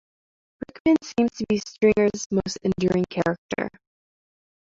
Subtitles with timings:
[0.63, 3.69] Brickman seems to be Stringer's most enduring character.